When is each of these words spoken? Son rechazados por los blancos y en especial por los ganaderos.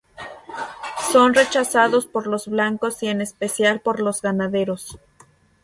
Son 1.11 1.35
rechazados 1.35 2.07
por 2.07 2.25
los 2.25 2.47
blancos 2.47 3.03
y 3.03 3.07
en 3.09 3.21
especial 3.21 3.81
por 3.81 3.99
los 3.99 4.23
ganaderos. 4.23 4.97